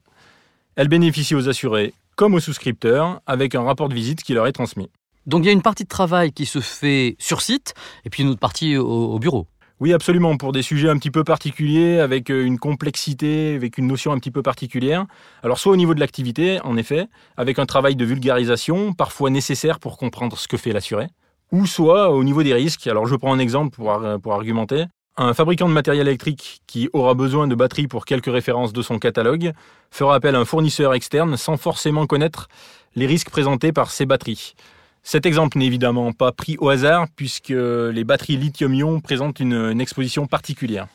Elle 0.75 0.88
bénéficie 0.88 1.37
aux 1.37 1.49
assurés 1.49 1.94
comme 2.16 2.35
aux 2.35 2.40
souscripteurs 2.40 3.23
avec 3.26 3.54
un 3.54 3.62
rapport 3.62 3.88
de 3.88 3.94
visite 3.94 4.25
qui 4.25 4.35
leur 4.35 4.49
est 4.49 4.52
transmis. 4.52 4.90
Donc 5.26 5.44
il 5.44 5.47
y 5.47 5.50
a 5.50 5.52
une 5.52 5.62
partie 5.62 5.85
de 5.85 5.88
travail 5.88 6.32
qui 6.32 6.44
se 6.44 6.59
fait 6.59 7.14
sur 7.20 7.40
site 7.40 7.73
et 8.04 8.11
puis 8.11 8.25
une 8.25 8.30
autre 8.30 8.40
partie 8.40 8.76
au, 8.76 9.18
bureau. 9.20 9.47
Oui, 9.80 9.94
absolument, 9.94 10.37
pour 10.37 10.52
des 10.52 10.60
sujets 10.60 10.90
un 10.90 10.99
petit 10.99 11.10
peu 11.10 11.25
particuliers, 11.25 12.00
avec 12.00 12.30
euh, 12.30 12.44
une 12.44 12.58
complexité, 12.58 13.54
avec 13.54 13.78
une 13.78 13.87
notion 13.87 14.12
un 14.12 14.18
petit 14.18 14.30
peu 14.30 14.42
particulière. 14.42 15.06
Alors 15.42 15.58
soit 15.58 15.72
au 15.72 15.76
niveau 15.76 15.94
de 15.94 16.00
l'activité, 16.00 16.60
en 16.64 16.76
effet, 16.76 17.06
avec 17.38 17.58
un 17.58 17.64
travail 17.64 17.96
de 17.96 18.04
vulgarisation, 18.04 18.92
parfois 18.92 19.30
nécessaire 19.30 19.80
pour 19.80 19.96
comprendre 19.96 20.37
ce 20.37 20.49
que 20.49 20.58
fait 20.58 20.75
l'assuré, 20.75 21.06
ou 21.50 21.64
soit 21.64 22.10
au 22.10 22.22
niveau 22.25 22.42
des 22.42 22.52
risques. 22.52 22.87
Alors 22.88 23.06
je 23.06 23.16
prends 23.16 23.32
un 23.32 23.38
exemple 23.38 23.75
pour, 23.75 23.99
pour 24.22 24.34
argumenter. 24.34 24.84
Un 25.16 25.32
fabricant 25.32 25.66
de 25.66 25.72
matériel 25.72 26.08
électrique 26.08 26.60
qui 26.66 26.90
aura 26.92 27.14
besoin 27.14 27.49
de 27.49 27.54
batteries 27.54 27.88
pour 27.88 28.04
quelques 28.04 28.30
références 28.30 28.75
de 28.75 28.82
son 28.82 28.99
catalogue 28.99 29.52
fera 29.90 30.14
appel 30.14 30.34
à 30.34 30.40
un 30.40 30.44
fournisseur 30.44 30.92
externe 30.92 31.38
sans 31.38 31.56
forcément 31.56 32.06
connaître 32.06 32.49
les 32.96 33.06
risques 33.06 33.30
présentés 33.30 33.72
par 33.72 33.90
ces 33.90 34.04
batteries. 34.04 34.54
Cet 35.02 35.26
exemple 35.26 35.59
n'est 35.59 35.66
évidemment 35.66 36.12
pas 36.12 36.33
pris 36.33 36.57
au 36.59 36.69
hasard 36.69 37.07
puisque 37.16 37.49
les 37.49 38.04
batteries 38.04 38.37
lithium-ion 38.37 39.00
présentent 39.00 39.40
une, 39.40 39.80
exposition 39.80 40.26
particulière. 40.26 40.88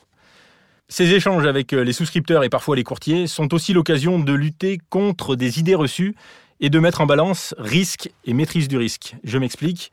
Ces 0.88 1.12
échanges 1.12 1.46
avec 1.46 1.72
les 1.72 1.92
souscripteurs 1.92 2.44
et 2.44 2.48
parfois 2.48 2.76
les 2.76 2.84
courtiers 2.84 3.26
sont 3.26 3.52
aussi 3.52 3.72
l'occasion 3.72 4.18
de 4.18 4.32
lutter 4.32 4.78
contre 4.88 5.34
des 5.34 5.58
idées 5.58 5.74
reçues 5.74 6.14
et 6.60 6.70
de 6.70 6.78
mettre 6.78 7.00
en 7.00 7.06
balance 7.06 7.54
risque 7.58 8.10
et 8.24 8.32
maîtrise 8.32 8.68
du 8.68 8.76
risque. 8.76 9.16
Je 9.24 9.38
m'explique. 9.38 9.92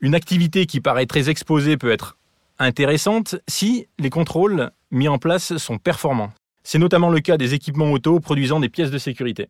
Une 0.00 0.14
activité 0.14 0.66
qui 0.66 0.80
paraît 0.80 1.06
très 1.06 1.28
exposée 1.28 1.76
peut 1.76 1.90
être 1.90 2.16
intéressante 2.58 3.36
si 3.48 3.86
les 3.98 4.10
contrôles 4.10 4.70
mis 4.90 5.08
en 5.08 5.18
place 5.18 5.56
sont 5.56 5.78
performants. 5.78 6.32
C'est 6.64 6.78
notamment 6.78 7.10
le 7.10 7.20
cas 7.20 7.36
des 7.36 7.54
équipements 7.54 7.90
auto 7.90 8.20
produisant 8.20 8.60
des 8.60 8.68
pièces 8.68 8.90
de 8.90 8.98
sécurité. 8.98 9.48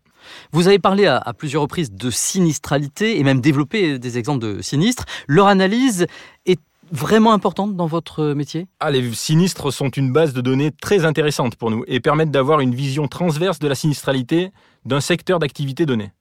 Vous 0.52 0.69
avez 0.69 0.78
parlé 0.78 1.07
à, 1.07 1.21
plusieurs 1.37 1.62
reprises 1.62 1.92
de 1.92 2.11
sinistralité 2.11 3.19
et 3.19 3.25
même 3.25 3.40
développé 3.40 3.99
des 3.99 4.19
exemples 4.19 4.40
de 4.40 4.62
sinistres. 4.62 5.04
Leur 5.26 5.47
analyse 5.47 6.07
est 6.47 6.61
vraiment 6.90 7.33
importante 7.33 7.76
dans 7.76 7.87
votre 7.87 8.35
métier? 8.35 8.66
Ah, 8.81 8.90
Les 8.90 9.12
sinistres 9.14 9.73
sont 9.73 9.88
une 9.88 10.12
base 10.12 10.33
de 10.33 10.40
données 10.40 10.71
très 10.71 11.04
intéressante 11.04 11.57
pour 11.57 11.71
nous 11.71 11.85
et 11.87 12.00
permettent 12.00 12.31
d'avoir 12.31 12.61
une 12.61 12.75
vision 12.75 13.09
transverse 13.09 13.59
de 13.59 13.69
la 13.69 13.75
sinistralité 13.75 14.52
d'un 14.85 15.00
secteur 15.00 15.38
d'activité 15.38 15.87
donné. 15.87 16.12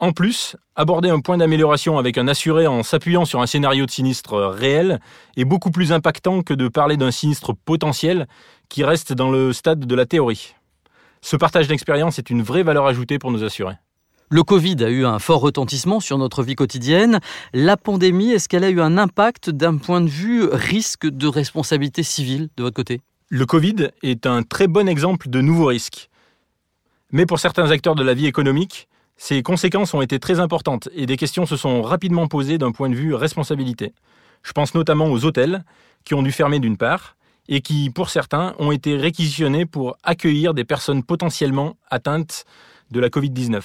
En 0.00 0.12
plus, 0.12 0.54
aborder 0.76 1.10
un 1.10 1.18
point 1.18 1.38
d'amélioration 1.38 1.98
avec 1.98 2.18
un 2.18 2.28
assuré 2.28 2.68
en 2.68 2.84
s'appuyant 2.84 3.24
sur 3.24 3.40
un 3.40 3.46
scénario 3.46 3.84
de 3.84 3.90
sinistre 3.90 4.36
réel 4.36 5.00
est 5.36 5.44
beaucoup 5.44 5.72
plus 5.72 5.90
impactant 5.90 6.42
que 6.42 6.54
de 6.54 6.68
parler 6.68 6.96
d'un 6.96 7.10
sinistre 7.10 7.52
potentiel 7.52 8.28
qui 8.68 8.84
reste 8.84 9.12
dans 9.12 9.32
le 9.32 9.52
stade 9.52 9.80
de 9.80 9.94
la 9.96 10.06
théorie. 10.06 10.54
Ce 11.20 11.34
partage 11.34 11.66
d'expérience 11.66 12.20
est 12.20 12.30
une 12.30 12.42
vraie 12.42 12.62
valeur 12.62 12.86
ajoutée 12.86 13.18
pour 13.18 13.32
nos 13.32 13.42
assurés. 13.42 13.74
Le 14.30 14.44
Covid 14.44 14.84
a 14.84 14.88
eu 14.88 15.04
un 15.04 15.18
fort 15.18 15.40
retentissement 15.40 15.98
sur 15.98 16.16
notre 16.16 16.44
vie 16.44 16.54
quotidienne. 16.54 17.18
La 17.52 17.76
pandémie, 17.76 18.30
est-ce 18.30 18.48
qu'elle 18.48 18.62
a 18.62 18.70
eu 18.70 18.80
un 18.80 18.98
impact 18.98 19.50
d'un 19.50 19.78
point 19.78 20.00
de 20.00 20.08
vue 20.08 20.44
risque 20.44 21.08
de 21.08 21.26
responsabilité 21.26 22.04
civile 22.04 22.50
de 22.56 22.62
votre 22.62 22.76
côté? 22.76 23.00
Le 23.30 23.46
Covid 23.46 23.88
est 24.04 24.26
un 24.26 24.44
très 24.44 24.68
bon 24.68 24.86
exemple 24.86 25.28
de 25.28 25.40
nouveaux 25.40 25.66
risques. 25.66 26.08
Mais 27.10 27.26
pour 27.26 27.40
certains 27.40 27.70
acteurs 27.72 27.96
de 27.96 28.04
la 28.04 28.14
vie 28.14 28.26
économique, 28.26 28.86
ces 29.20 29.42
conséquences 29.42 29.92
ont 29.94 30.00
été 30.00 30.20
très 30.20 30.38
importantes 30.38 30.88
et 30.94 31.04
des 31.04 31.16
questions 31.16 31.44
se 31.44 31.56
sont 31.56 31.82
rapidement 31.82 32.28
posées 32.28 32.56
d'un 32.56 32.70
point 32.70 32.88
de 32.88 32.94
vue 32.94 33.14
responsabilité. 33.14 33.92
Je 34.44 34.52
pense 34.52 34.74
notamment 34.74 35.06
aux 35.06 35.24
hôtels 35.24 35.64
qui 36.04 36.14
ont 36.14 36.22
dû 36.22 36.30
fermer 36.30 36.60
d'une 36.60 36.76
part 36.76 37.16
et 37.48 37.60
qui, 37.60 37.90
pour 37.90 38.10
certains, 38.10 38.54
ont 38.60 38.70
été 38.70 38.96
réquisitionnés 38.96 39.66
pour 39.66 39.96
accueillir 40.04 40.54
des 40.54 40.64
personnes 40.64 41.02
potentiellement 41.02 41.76
atteintes 41.90 42.44
de 42.92 43.00
la 43.00 43.08
Covid-19. 43.08 43.60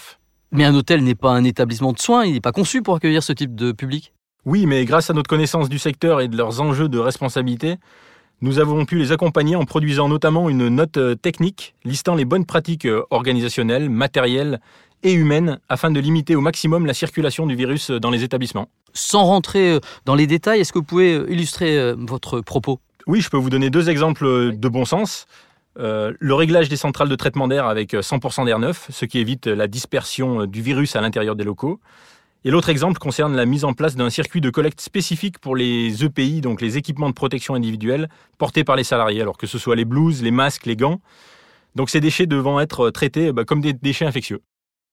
Mais 0.51 0.65
un 0.65 0.73
hôtel 0.73 1.03
n'est 1.03 1.15
pas 1.15 1.31
un 1.31 1.43
établissement 1.43 1.93
de 1.93 1.99
soins, 1.99 2.25
il 2.25 2.33
n'est 2.33 2.41
pas 2.41 2.51
conçu 2.51 2.81
pour 2.81 2.95
accueillir 2.95 3.21
ce 3.21 3.31
type 3.31 3.53
de 3.53 3.71
public 3.71 4.11
Oui, 4.45 4.65
mais 4.65 4.85
grâce 4.85 5.11
à 5.11 5.13
notre 5.13 5.29
connaissance 5.29 5.69
du 5.69 5.77
secteur 5.77 6.19
et 6.19 6.27
de 6.27 6.35
leurs 6.35 6.61
enjeux 6.61 6.89
de 6.89 6.97
responsabilité, 6.97 7.77
nous 8.41 8.57
avons 8.57 8.85
pu 8.85 8.97
les 8.97 9.11
accompagner 9.11 9.55
en 9.55 9.65
produisant 9.65 10.09
notamment 10.09 10.49
une 10.49 10.67
note 10.69 10.99
technique 11.21 11.75
listant 11.85 12.15
les 12.15 12.25
bonnes 12.25 12.45
pratiques 12.45 12.87
organisationnelles, 13.11 13.89
matérielles 13.89 14.59
et 15.03 15.13
humaine 15.13 15.59
afin 15.69 15.91
de 15.91 15.99
limiter 15.99 16.35
au 16.35 16.41
maximum 16.41 16.85
la 16.85 16.93
circulation 16.93 17.45
du 17.45 17.55
virus 17.55 17.91
dans 17.91 18.09
les 18.09 18.23
établissements. 18.23 18.69
Sans 18.93 19.25
rentrer 19.25 19.73
euh, 19.73 19.79
dans 20.05 20.15
les 20.15 20.27
détails, 20.27 20.61
est-ce 20.61 20.73
que 20.73 20.79
vous 20.79 20.85
pouvez 20.85 21.13
euh, 21.13 21.31
illustrer 21.31 21.77
euh, 21.77 21.95
votre 21.97 22.41
propos? 22.41 22.79
Oui, 23.05 23.21
je 23.21 23.29
peux 23.29 23.37
vous 23.37 23.49
donner 23.49 23.69
deux 23.69 23.89
exemples 23.89 24.55
de 24.55 24.67
bon 24.69 24.85
sens. 24.85 25.25
le 25.75 26.33
réglage 26.33 26.69
des 26.69 26.77
centrales 26.77 27.09
de 27.09 27.15
traitement 27.15 27.49
d'air 27.49 27.65
avec 27.65 27.93
100% 27.93 28.45
d'air 28.45 28.59
neuf, 28.59 28.87
ce 28.91 29.05
qui 29.05 29.19
évite 29.19 29.47
la 29.47 29.67
dispersion 29.67 30.45
du 30.45 30.61
virus 30.61 30.95
à 30.95 31.01
l'intérieur 31.01 31.35
des 31.35 31.43
locaux. 31.43 31.81
Et 32.45 32.51
l'autre 32.51 32.69
exemple 32.69 32.99
concerne 32.99 33.35
la 33.35 33.45
mise 33.45 33.65
en 33.65 33.73
place 33.73 33.95
d'un 33.95 34.09
circuit 34.09 34.39
de 34.39 34.49
collecte 34.49 34.79
spécifique 34.79 35.39
pour 35.39 35.57
les 35.57 36.03
EPI, 36.05 36.39
donc 36.39 36.61
les 36.61 36.77
équipements 36.77 37.09
de 37.09 37.13
protection 37.13 37.55
individuelle, 37.55 38.07
portés 38.37 38.63
par 38.63 38.77
les 38.77 38.83
salariés, 38.85 39.21
alors 39.21 39.37
que 39.37 39.47
ce 39.47 39.57
soit 39.57 39.75
les 39.75 39.85
blouses, 39.85 40.21
les 40.21 40.31
masques, 40.31 40.65
les 40.65 40.77
gants. 40.77 40.99
Donc 41.75 41.89
ces 41.89 41.99
déchets 41.99 42.25
devant 42.25 42.59
être 42.59 42.89
traités 42.89 43.33
bah, 43.33 43.43
comme 43.43 43.59
des 43.59 43.73
déchets 43.73 44.05
infectieux. 44.05 44.41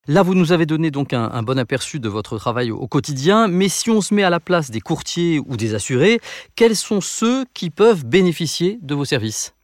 Là, 0.08 0.22
vous 0.22 0.34
nous 0.34 0.52
avez 0.52 0.64
donné 0.64 0.90
donc 0.90 1.12
un, 1.12 1.42
bon 1.42 1.58
aperçu 1.58 2.00
de 2.00 2.08
votre 2.08 2.38
travail 2.38 2.70
au, 2.70 2.88
quotidien, 2.88 3.48
mais 3.48 3.68
si 3.68 3.90
on 3.90 4.00
se 4.00 4.14
met 4.14 4.22
à 4.22 4.30
la 4.30 4.40
place 4.40 4.70
des 4.70 4.80
courtiers 4.80 5.38
ou 5.38 5.58
des 5.58 5.74
assurés, 5.74 6.20
quels 6.56 6.74
sont 6.74 7.02
ceux 7.02 7.44
qui 7.52 7.68
peuvent 7.68 8.06
bénéficier 8.06 8.78
de 8.80 8.94
vos 8.94 9.04
services? 9.04 9.54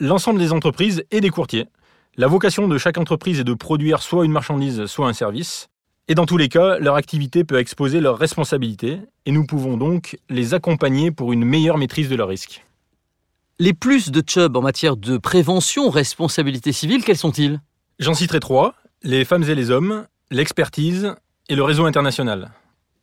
L'ensemble 0.00 0.40
des 0.40 0.52
entreprises 0.52 1.04
et 1.12 1.20
des 1.20 1.30
courtiers. 1.30 1.68
La 2.16 2.26
vocation 2.26 2.66
de 2.66 2.78
chaque 2.78 2.98
entreprise 2.98 3.38
est 3.38 3.44
de 3.44 3.54
produire 3.54 4.02
soit 4.02 4.24
une 4.24 4.32
marchandise, 4.32 4.86
soit 4.86 5.06
un 5.06 5.12
service. 5.12 5.68
Et 6.08 6.16
dans 6.16 6.26
tous 6.26 6.36
les 6.36 6.48
cas, 6.48 6.80
leur 6.80 6.96
activité 6.96 7.44
peut 7.44 7.60
exposer 7.60 8.00
leurs 8.00 8.18
responsabilités, 8.18 8.98
et 9.24 9.30
nous 9.30 9.46
pouvons 9.46 9.76
donc 9.76 10.18
les 10.28 10.52
accompagner 10.52 11.12
pour 11.12 11.32
une 11.32 11.44
meilleure 11.44 11.78
maîtrise 11.78 12.08
de 12.08 12.16
leurs 12.16 12.28
risques. 12.28 12.66
Les 13.60 13.72
plus 13.72 14.10
de 14.10 14.20
Chubb 14.26 14.56
en 14.56 14.62
matière 14.62 14.96
de 14.96 15.16
prévention, 15.16 15.90
responsabilité 15.90 16.72
civile, 16.72 17.04
quels 17.04 17.16
sont-ils? 17.16 17.60
J'en 18.00 18.14
citerai 18.14 18.40
trois 18.40 18.74
les 19.02 19.24
femmes 19.24 19.44
et 19.44 19.54
les 19.54 19.70
hommes, 19.70 20.06
l'expertise 20.30 21.14
et 21.48 21.54
le 21.54 21.62
réseau 21.62 21.86
international. 21.86 22.50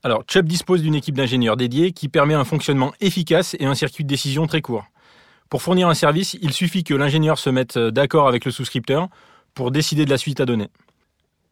Alors, 0.03 0.23
Chubb 0.27 0.45
dispose 0.45 0.83
d'une 0.83 0.93
équipe 0.93 1.15
d'ingénieurs 1.15 1.57
dédiée 1.57 1.91
qui 1.91 2.07
permet 2.07 2.35
un 2.35 2.43
fonctionnement 2.43 2.93
efficace 3.01 3.55
et 3.59 3.65
un 3.65 3.73
circuit 3.73 4.03
de 4.03 4.09
décision 4.09 4.45
très 4.45 4.61
court. 4.61 4.85
Pour 5.49 5.63
fournir 5.63 5.87
un 5.87 5.95
service, 5.95 6.37
il 6.41 6.53
suffit 6.53 6.83
que 6.83 6.93
l'ingénieur 6.93 7.39
se 7.39 7.49
mette 7.49 7.79
d'accord 7.79 8.27
avec 8.27 8.45
le 8.45 8.51
souscripteur 8.51 9.07
pour 9.55 9.71
décider 9.71 10.05
de 10.05 10.11
la 10.11 10.17
suite 10.17 10.39
à 10.39 10.45
donner. 10.45 10.67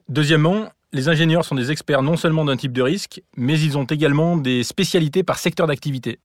Deuxièmement, 0.10 0.70
les 0.94 1.10
ingénieurs 1.10 1.44
sont 1.44 1.56
des 1.56 1.72
experts 1.72 2.04
non 2.04 2.16
seulement 2.16 2.46
d'un 2.46 2.56
type 2.56 2.72
de 2.72 2.84
risque, 2.84 3.22
mais 3.36 3.60
ils 3.60 3.80
ont 3.80 3.86
également 3.86 4.38
des 4.38 4.64
spécialités 4.64 5.24
par 5.24 5.40
secteur 5.40 5.66
d'activité. 5.66 6.20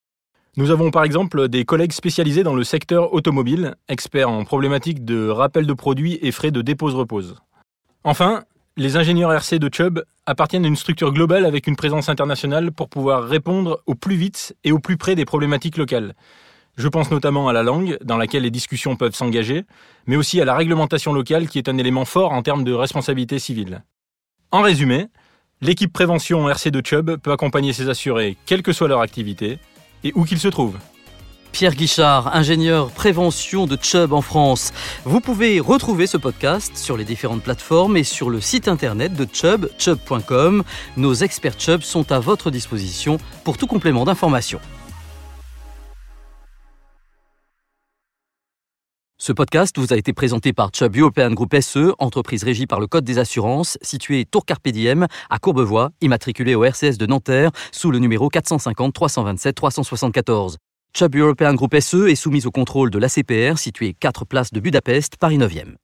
Nous 0.57 0.69
avons 0.69 0.91
par 0.91 1.05
exemple 1.05 1.47
des 1.47 1.65
collègues 1.65 1.93
spécialisés 1.93 2.43
dans 2.43 2.53
le 2.53 2.63
secteur 2.63 3.13
automobile, 3.13 3.75
experts 3.89 4.29
en 4.29 4.43
problématiques 4.43 5.03
de 5.05 5.27
rappel 5.27 5.65
de 5.65 5.73
produits 5.73 6.19
et 6.21 6.31
frais 6.31 6.51
de 6.51 6.61
dépose-repose. 6.61 7.41
Enfin, 8.03 8.43
les 8.77 8.97
ingénieurs 8.97 9.31
RC 9.31 9.59
de 9.59 9.69
Chubb 9.71 10.03
appartiennent 10.25 10.65
à 10.65 10.67
une 10.67 10.75
structure 10.75 11.13
globale 11.13 11.45
avec 11.45 11.67
une 11.67 11.75
présence 11.75 12.09
internationale 12.09 12.71
pour 12.71 12.89
pouvoir 12.89 13.23
répondre 13.25 13.83
au 13.85 13.93
plus 13.93 14.15
vite 14.15 14.55
et 14.63 14.71
au 14.71 14.79
plus 14.79 14.97
près 14.97 15.13
des 15.13 15.25
problématiques 15.25 15.77
locales. 15.77 16.15
Je 16.77 16.87
pense 16.87 17.11
notamment 17.11 17.47
à 17.47 17.53
la 17.53 17.61
langue, 17.61 17.99
dans 18.03 18.17
laquelle 18.17 18.41
les 18.41 18.49
discussions 18.49 18.95
peuvent 18.95 19.13
s'engager, 19.13 19.65
mais 20.07 20.15
aussi 20.15 20.41
à 20.41 20.45
la 20.45 20.55
réglementation 20.55 21.13
locale 21.13 21.47
qui 21.47 21.59
est 21.59 21.69
un 21.69 21.77
élément 21.77 22.05
fort 22.05 22.31
en 22.31 22.41
termes 22.41 22.63
de 22.63 22.73
responsabilité 22.73 23.37
civile. 23.37 23.83
En 24.51 24.61
résumé, 24.61 25.07
l'équipe 25.61 25.93
prévention 25.93 26.49
RC 26.49 26.71
de 26.71 26.81
Chubb 26.83 27.17
peut 27.17 27.31
accompagner 27.31 27.71
ses 27.71 27.89
assurés, 27.89 28.35
quelle 28.47 28.63
que 28.63 28.73
soit 28.73 28.87
leur 28.87 29.01
activité, 29.01 29.59
et 30.03 30.11
où 30.15 30.23
qu'ils 30.23 30.39
se 30.39 30.47
trouvent. 30.47 30.79
Pierre 31.51 31.75
Guichard, 31.75 32.35
ingénieur 32.35 32.89
prévention 32.91 33.67
de 33.67 33.77
Chubb 33.81 34.13
en 34.13 34.21
France. 34.21 34.71
Vous 35.05 35.19
pouvez 35.19 35.59
retrouver 35.59 36.07
ce 36.07 36.17
podcast 36.17 36.77
sur 36.77 36.97
les 36.97 37.05
différentes 37.05 37.43
plateformes 37.43 37.97
et 37.97 38.03
sur 38.03 38.29
le 38.29 38.41
site 38.41 38.67
internet 38.67 39.13
de 39.13 39.27
Chubb, 39.31 39.69
chubb.com. 39.77 40.63
Nos 40.97 41.13
experts 41.13 41.59
Chubb 41.59 41.81
sont 41.81 42.11
à 42.11 42.19
votre 42.19 42.51
disposition 42.51 43.17
pour 43.43 43.57
tout 43.57 43.67
complément 43.67 44.05
d'information. 44.05 44.59
Ce 49.23 49.31
podcast 49.31 49.77
vous 49.77 49.93
a 49.93 49.97
été 49.97 50.13
présenté 50.13 50.51
par 50.51 50.71
Chubb 50.73 50.97
European 50.97 51.29
Group 51.29 51.55
SE, 51.61 51.93
entreprise 51.99 52.43
régie 52.43 52.65
par 52.65 52.79
le 52.79 52.87
Code 52.87 53.03
des 53.03 53.19
assurances, 53.19 53.77
située 53.83 54.25
Tour 54.25 54.47
Carpe 54.47 54.67
Diem 54.69 55.05
à 55.29 55.37
Courbevoie, 55.37 55.91
immatriculée 56.01 56.55
au 56.55 56.63
RCS 56.63 56.97
de 56.97 57.05
Nanterre, 57.05 57.51
sous 57.71 57.91
le 57.91 57.99
numéro 57.99 58.29
450 58.29 58.91
327 58.91 59.53
374. 59.53 60.57
Chubb 60.93 61.15
European 61.15 61.53
Group 61.53 61.75
SE 61.79 62.09
est 62.09 62.15
soumise 62.15 62.45
au 62.45 62.51
contrôle 62.51 62.89
de 62.89 62.99
l'ACPR, 62.99 63.57
situé 63.57 63.93
4 63.93 64.25
places 64.25 64.51
de 64.51 64.59
Budapest, 64.59 65.15
Paris 65.17 65.37
9e. 65.37 65.81